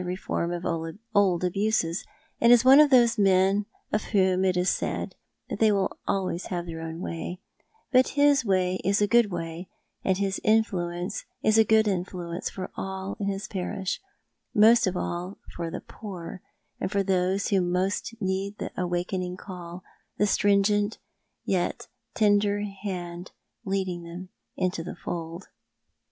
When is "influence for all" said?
11.87-13.15